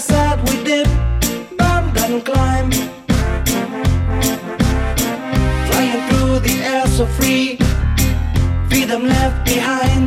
[0.00, 0.88] side we dip,
[1.58, 2.70] bound and climb.
[5.68, 7.58] Flying through the air so free,
[8.70, 9.99] freedom left behind.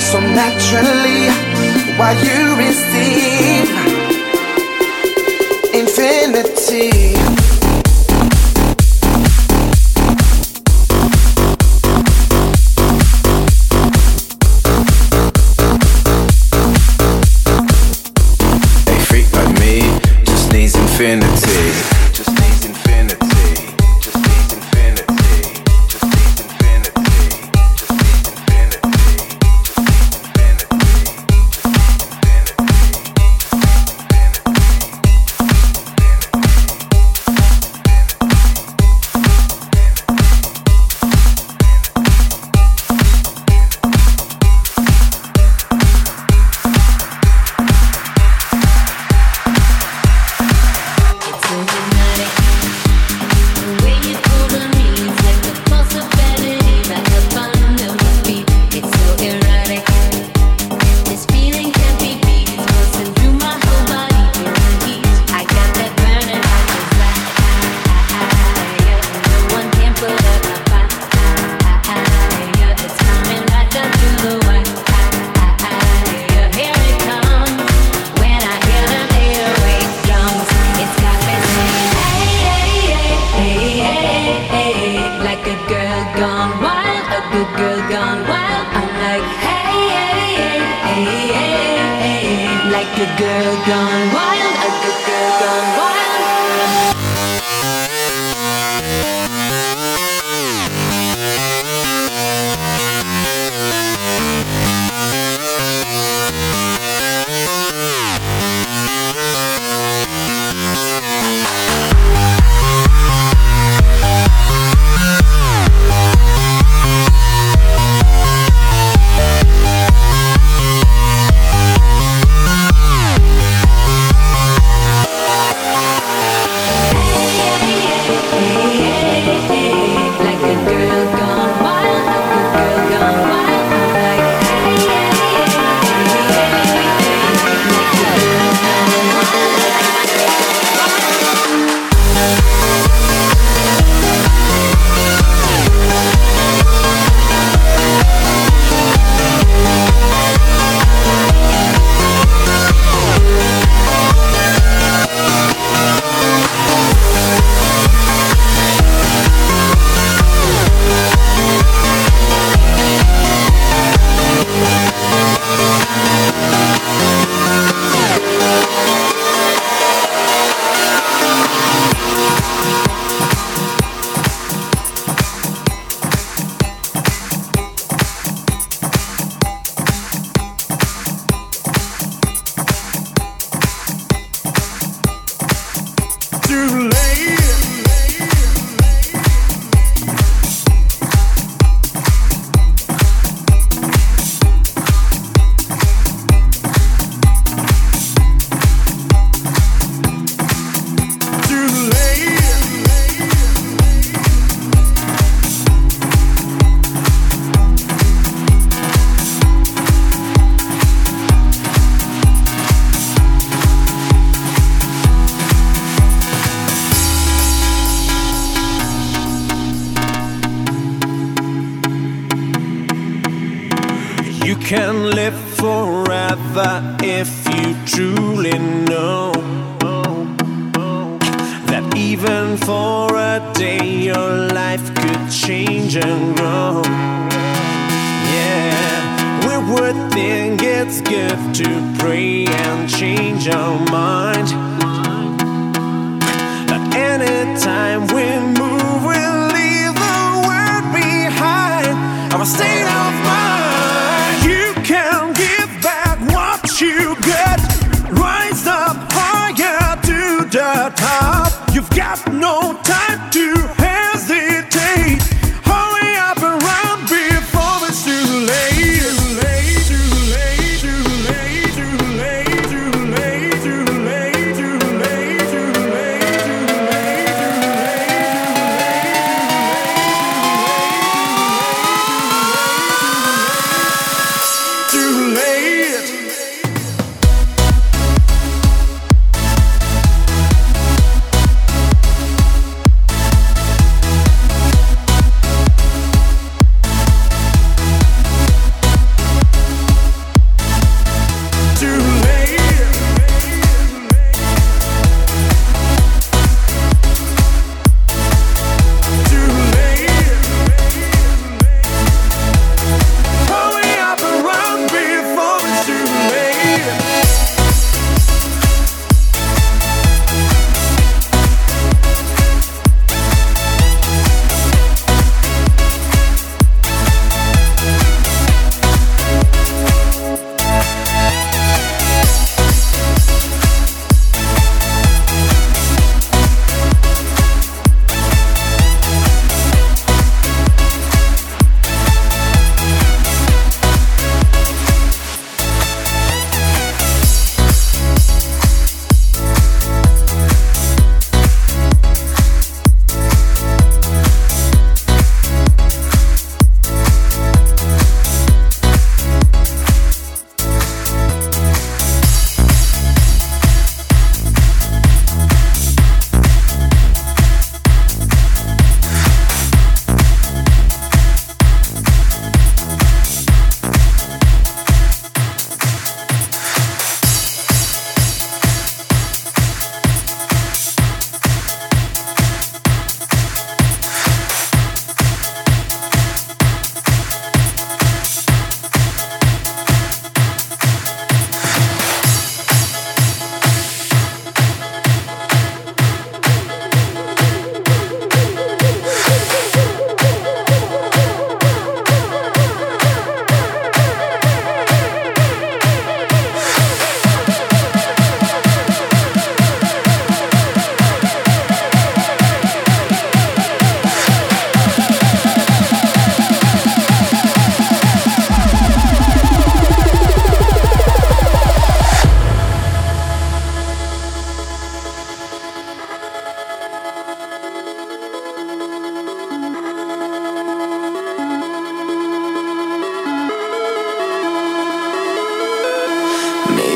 [0.00, 1.28] So naturally
[1.98, 3.31] while you receive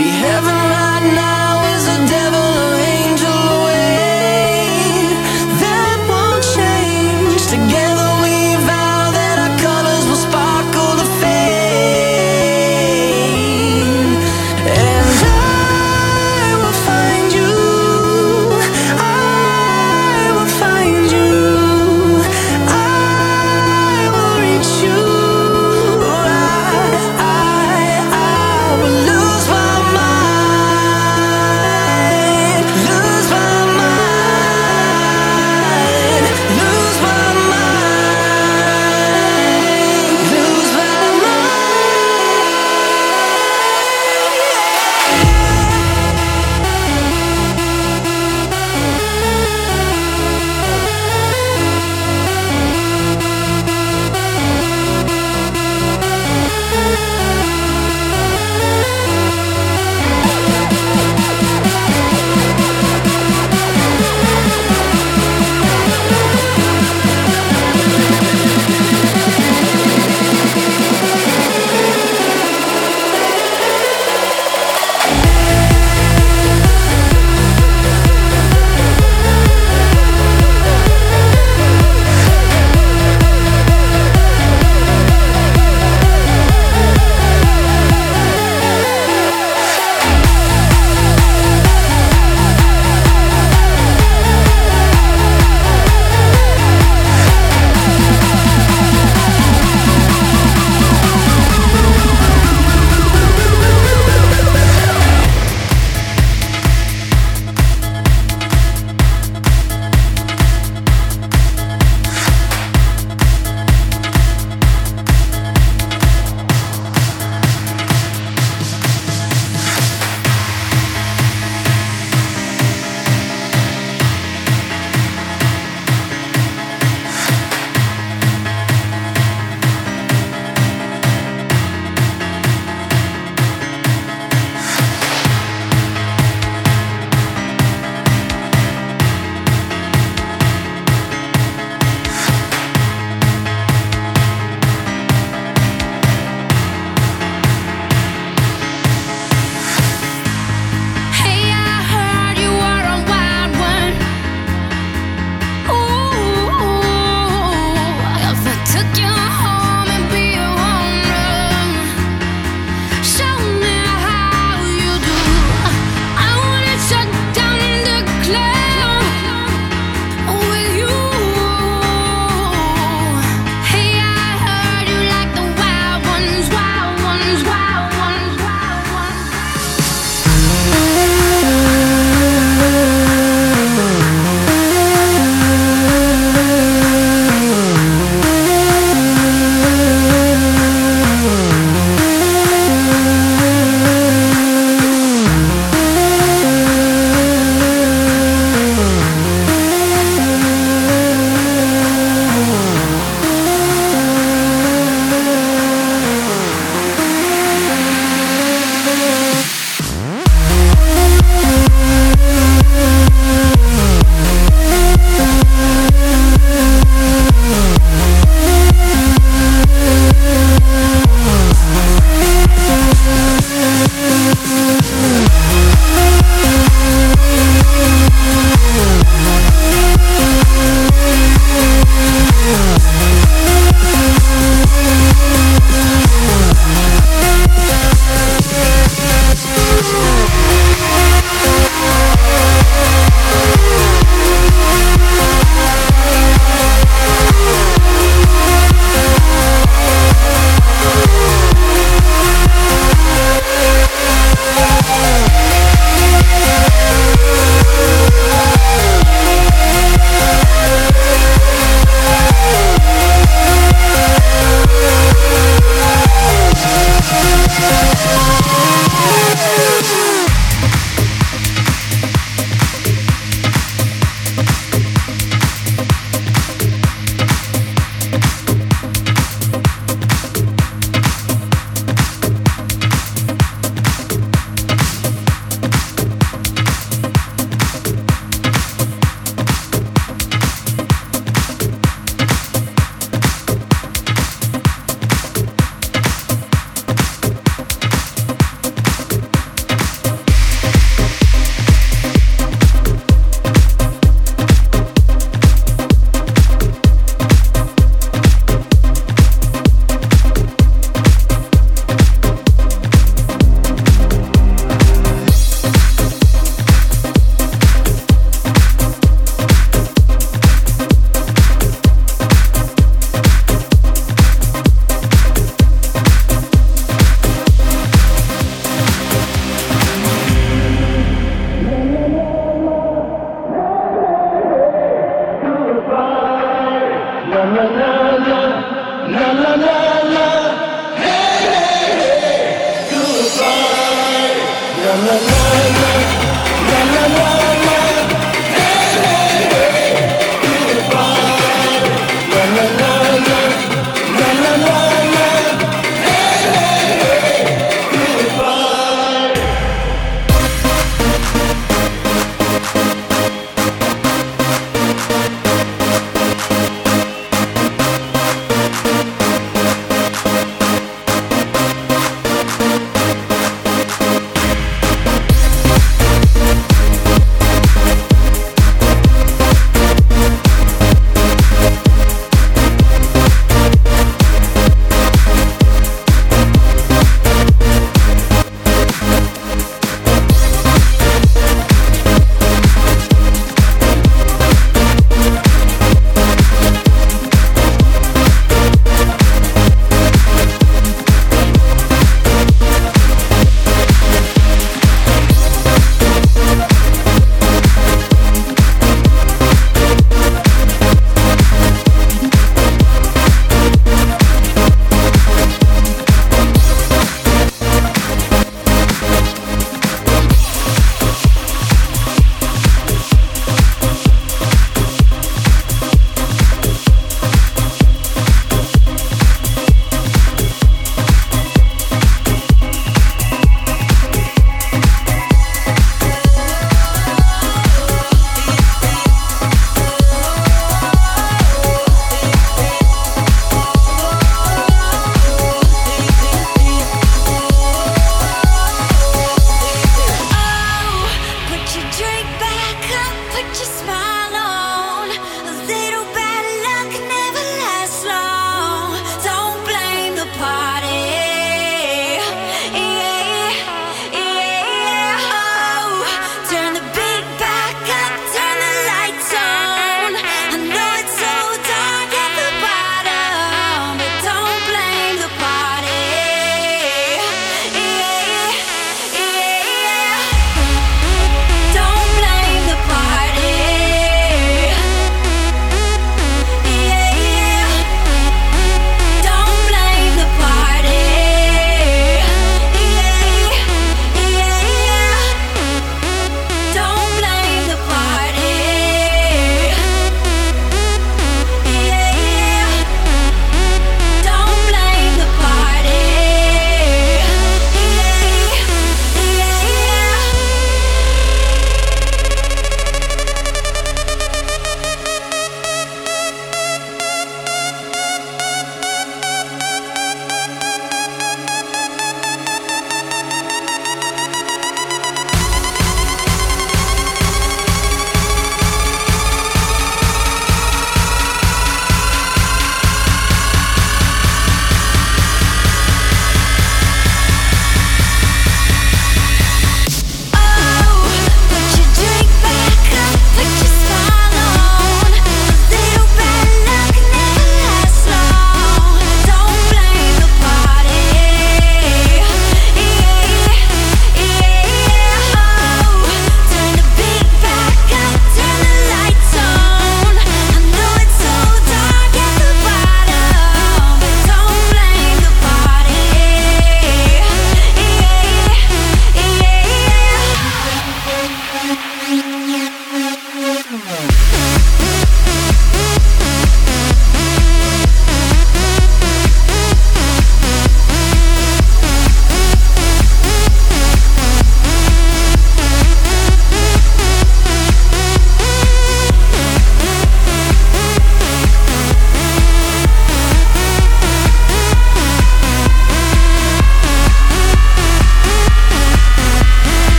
[0.00, 0.59] be heaven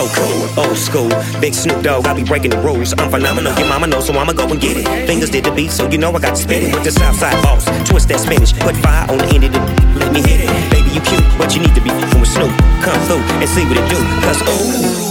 [0.00, 1.10] so cool, old school.
[1.40, 2.94] Big Snoop Dogg, I be breaking the rules.
[2.98, 5.06] I'm phenomenal, your mama knows, so I'ma go and get it.
[5.06, 6.74] Fingers did the beat, so you know I got to spit it.
[6.74, 9.58] With the Southside boss, twist that spinach, put fire on the end of the.
[9.98, 10.90] Let me hit it, baby.
[10.90, 12.52] You cute, but you need to be from Snoop.
[12.82, 15.09] Come through and see what it do, cause ooh.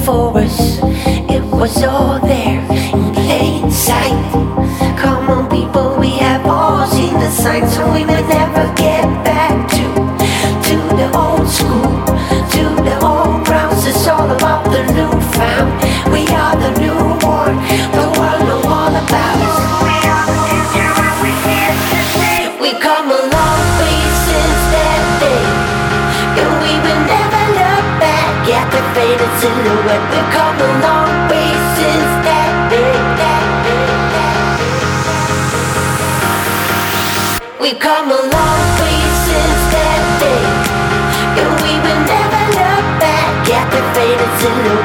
[0.00, 0.78] Before us.
[1.28, 1.82] It was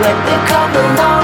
[0.07, 1.14] At the faded silhouette.